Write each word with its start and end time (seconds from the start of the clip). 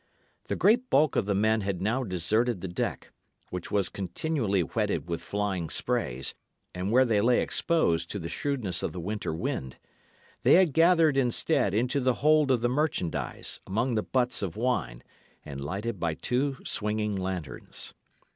The 0.47 0.55
great 0.55 0.89
bulk 0.89 1.15
of 1.15 1.27
the 1.27 1.35
men 1.35 1.61
had 1.61 1.79
now 1.79 2.03
deserted 2.03 2.59
the 2.61 2.67
deck, 2.67 3.11
which 3.51 3.69
was 3.69 3.87
continually 3.87 4.63
wetted 4.63 5.07
with 5.07 5.19
the 5.19 5.25
flying 5.27 5.69
sprays, 5.69 6.33
and 6.73 6.91
where 6.91 7.05
they 7.05 7.21
lay 7.21 7.39
exposed 7.39 8.09
to 8.09 8.17
the 8.17 8.27
shrewdness 8.27 8.81
of 8.81 8.93
the 8.93 8.99
winter 8.99 9.31
wind. 9.31 9.77
They 10.41 10.53
had 10.53 10.73
gathered, 10.73 11.17
instead, 11.17 11.75
into 11.75 11.99
the 11.99 12.15
hold 12.15 12.49
of 12.49 12.61
the 12.61 12.67
merchandise, 12.69 13.59
among 13.67 13.93
the 13.93 14.01
butts 14.01 14.41
of 14.41 14.55
wine, 14.57 15.03
and 15.45 15.61
lighted 15.63 15.99
by 15.99 16.15
two 16.15 16.57
swinging 16.65 17.15
lanterns. 17.15 17.93